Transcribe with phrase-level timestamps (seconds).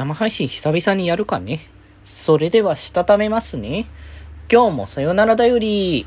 [0.00, 1.60] 生配信久々にやるかね。
[2.04, 3.84] それでは、したためますね。
[4.50, 6.06] 今日もさよならだより。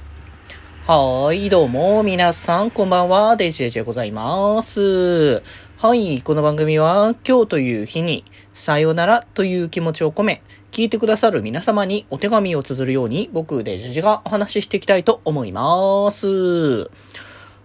[0.88, 5.44] はーい、どうも、皆さん、こんばんは、デジェジでございます。
[5.78, 8.26] はい、この番組は、今日という日に、
[8.56, 10.42] さよならという気持ちを込め、
[10.72, 16.26] 聞いてくださる皆様にお手紙を綴るように、僕、デジェジがお話ししていきたいと思います。
[16.28, 16.90] は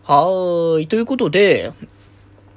[0.05, 1.73] ーい、ということで、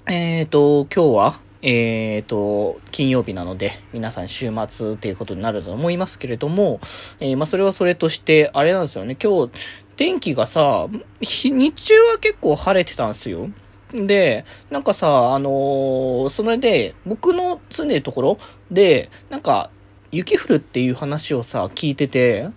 [0.08, 6.80] えっ、ー、と、今日は、えっ、ー、と、金曜日なので、皆さん週末っていうことになると思いますけれども、
[7.20, 9.52] えー、まあ、それはそれとして、あれなんですよね、今日、
[9.96, 10.88] 天気がさ、
[11.22, 13.50] 日中は結構晴れてたんですよ。
[13.94, 18.38] で、なんかさ、あのー、それで、僕の住んでるところ
[18.72, 19.70] で、なんか、
[20.12, 22.50] 雪降るっていう話をさ、聞いてて、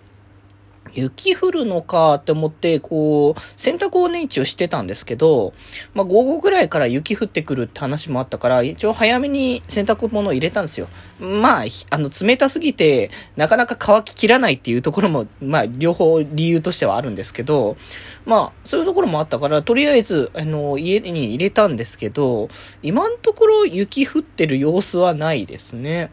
[0.95, 5.53] 雪降るのかって思って、こう、洗濯をね、一応してたんですけど、
[5.93, 10.87] まあ、午後ぐらいから雪降ってくるって話もあったから、一応早めに洗濯物を入れたんですよ。
[11.19, 17.77] まあ、あの、冷たすぎて、なかなか乾ききらないっていうところも、まあ、両方理由としてはあるんですけど、
[18.25, 22.49] まあ、そういうところもあったから、とりあえず、あの、家に入れたんですけど、
[22.81, 26.11] 今のところ雪降ってる様子はないですね。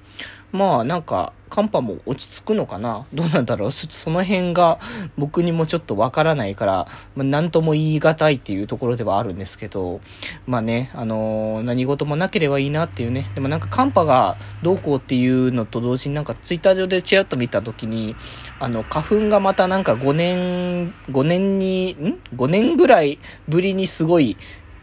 [0.53, 3.05] まあ、なんか、寒波も落ち着くのかな？
[3.13, 3.73] どうなんだろう？
[3.73, 4.79] その辺が
[5.19, 10.01] 僕にもちょっとわからないから、まあ、何とも言い難いっていうところではあるんですけど、
[10.47, 13.31] まあね、あのー、何事もなければいいなっていうね。
[13.35, 18.17] でもなんか寒波がどうこうっていうのと同時になんかツイッター上でチラッと見た時に、
[18.59, 24.39] あの、花粉がまたなんか5年、5年に、ん ?5 年ぐらいぶりにすごい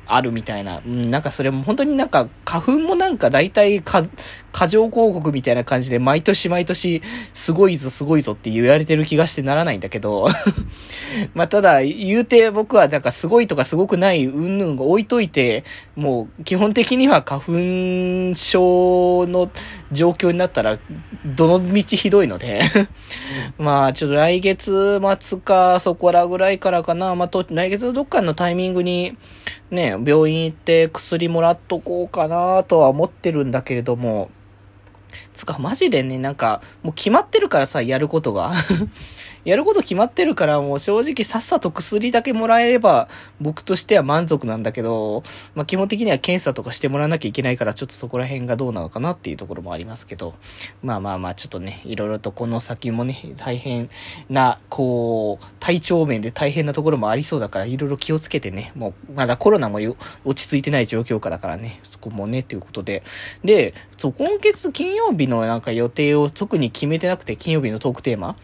[0.05, 0.83] あるみたいな。
[0.85, 4.07] うん、なんかそれも本当になんか花粉もなんか大体か、
[4.51, 10.27] 過剰広告みたいな感じで毎年毎年すごいぞすごいぞって言われてる気がしてならないんだけど。
[11.35, 15.63] まあただ言うて僕はなんかすごいとかすごくないうんぬんが置いといて、
[15.95, 19.51] もう基本的には花粉症の
[19.91, 20.79] 状況になったら
[21.23, 22.63] どの道ひどいので。
[23.59, 27.13] まあちょっと来月末かそこらぐらいからかな。
[27.13, 29.15] まあと来月のどっかのタイミングに
[29.71, 32.38] ね、病院行って薬もらっとこうかな。
[32.67, 34.29] とは思ってるんだけれども、
[35.33, 38.53] つか、マジでね、なんか、もう決まってるからさ、やることが。
[39.49, 43.09] やること決まってるから、もう正直さっさと薬だけもらえれば、
[43.41, 45.23] 僕としては満足なんだけど、
[45.55, 50.35] まあ基本的には検査とかしてもらわなきゃいけないから、ちょっとそこら辺がどうなのかなっていうところもありますけど、
[50.83, 53.89] まあまあまあ、ちょっとね、いろいろとこの先もね、大変
[54.29, 59.79] な、こう、体調面で大変なところもありそうだから、いろいろ気をつけてね、もう、まだコロナも
[60.25, 63.03] 落ち着いてない状況下だからね、そこもね、ということで。
[63.43, 68.35] で、そう、今月金曜日のなんか予定を特に決めてなくて、金曜日のトークテーマ。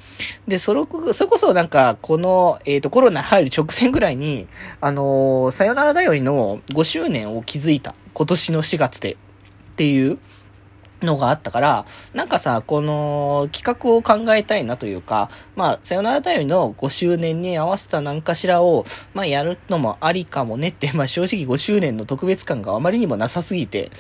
[0.48, 4.48] で、そ僕それこそなんか、この、えっ、ー、と、コロナ入る直前ぐらいに、
[4.82, 7.96] あのー、さよならだよりの5周年を築いた。
[8.14, 9.14] 今年の4月で。
[9.14, 10.20] っていう
[11.06, 23.92] のがあったから、なんかさ、この企画を考えたいなというか、まあ、さよならだよりの5周年に合わせた何かしらを、まあ、やるのもありかもねって、まあ、正直5周年の特別感があまりにもなさすぎて、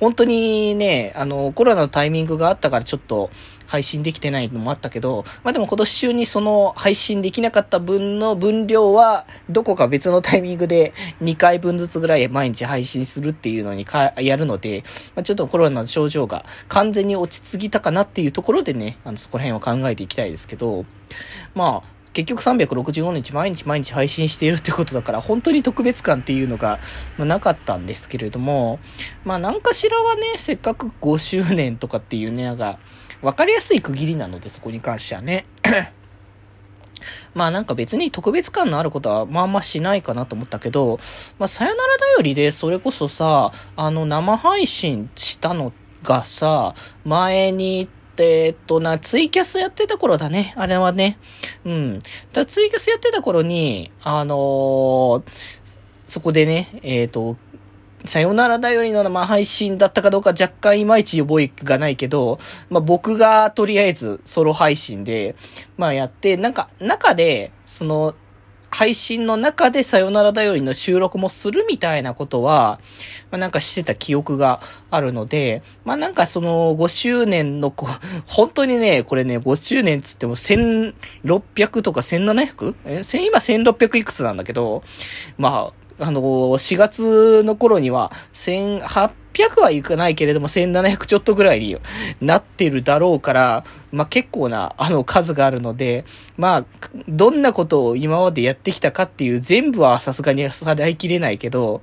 [0.00, 3.30] 本当にね、あの、コロナのタイミングがあったからちょっと、
[3.72, 14.84] 配信できてないのもあったけど、まあでも今年中にその配信できなかった分の分量は、どこか別のタイミングで2回分ずつぐらい毎日配信するっていうのにか、やるので、
[15.16, 20.84] まあちょっとコロナの症状が完全に落ち着いたかなっていうところでね、あの、そこら辺を考えていきたいですけど、
[21.54, 26.78] まあ、結局365日毎日毎日配信しているってことだから、本当に特別感っていうのが、
[27.16, 28.80] ま、なかったんですけれども、
[29.24, 32.78] まあ何かしらはね、せっかく5周年とかっていうね、なんか、
[33.22, 35.46] わかりやすい区切りなので、そこに関してはね。
[37.34, 40.98] まあなんか別に特別感のあることはまあまあしないかなと思ったけど、
[41.38, 46.74] まあさよならだよりでそれこそさ、あの生配信したのってがさ、
[47.04, 50.54] 前にえっとな、ツイキャスやってた頃だね。
[50.56, 51.18] あれはね。
[51.64, 51.98] うん。
[52.32, 55.22] だツイキャスやってた頃に、あのー、
[56.06, 57.36] そこでね、えっ、ー、と、
[58.04, 62.38] さよならだよりの生配信だったかどうか若干いまいち覚えがないけど、
[62.68, 65.36] まあ僕がとりあえずソロ配信で、
[65.76, 68.14] まあやって、なんか中で、その、
[68.72, 72.80] 配信の中でさよならだよりの収録もするみたいなことは、
[73.30, 74.60] まあ、なんかしてた記憶が
[74.90, 77.86] あるので、まあなんかその5周年のこ、
[78.26, 82.74] 本当にね、これね、5周年つっても1600とか 1700?
[82.86, 83.02] え？
[83.26, 84.82] 今1600いくつなんだけど、
[85.36, 91.76] まあ、あの、4月の頃には、1800はいかないけれども、1700ちょっとぐらいに
[92.20, 96.04] なってるだろうから、まあ、結構な、あの、数があるので、
[96.36, 96.64] まあ、
[97.08, 101.82] どんなことを今までやってきたかっていう全部はさすがにさらいきれないけど、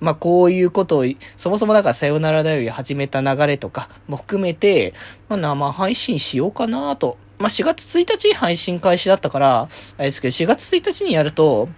[0.00, 1.04] まあ、こういうことを、
[1.36, 4.94] そもそもだからさよならだより始めた流れとかも含めて、
[5.28, 7.18] まあ、生配信しようかなと。
[7.38, 9.68] まあ、4月1日配信開始だったから、あ
[9.98, 11.68] れですけど、4月1日にやると、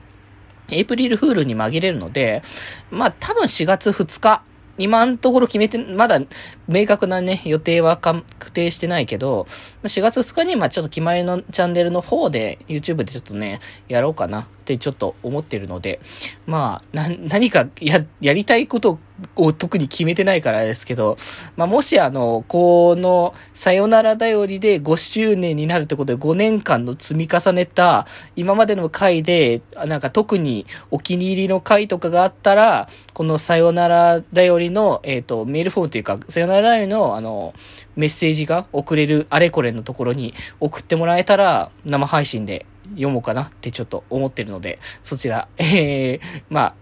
[0.71, 2.43] エイプリルフールに紛れるので、
[2.91, 4.43] まあ多分4月2日。
[4.81, 6.21] 今のところ決めて、まだ
[6.69, 9.49] 明確なね、予定は確定してないけど、
[9.83, 16.01] 4月2日に、まあちょっと決まりのチャンネルの方で、YouTube でちょっとね、やろうかなってちょっと思ってるので、
[16.47, 19.01] まあ、な、 何かや、やりたいこと
[19.37, 21.17] を特に決めてないからですけど、
[21.57, 28.07] まあもしあの、この、さよならだよりで5周年になるってことで5年間の積み重ねた、
[28.37, 37.55] 今までの回で、なんか特にお気に入りの回とかがあったら、このさよならだよりの、えっ、ー、と、メールフォームというか、さよならの、あの、
[37.97, 46.75] メッセージが送れるあれこれのところに送ってもらえたら、生配信で読もうかなってちょっと思ってるので、そちら、えー、まあ、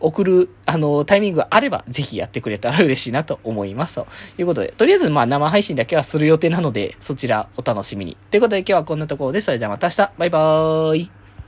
[0.00, 3.96] 送る、あの、タイミングがあれば、ぜひやってくれたら嬉しいなと思います。
[3.96, 4.06] と
[4.38, 8.16] いうことで、とりあえず、まあ、生配信だけはする予定なので、そちらお楽しみに。
[8.30, 11.21] ということで、今日はこんなところで、それではまた明日、バイバーイ。